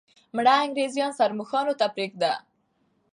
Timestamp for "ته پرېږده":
1.79-2.33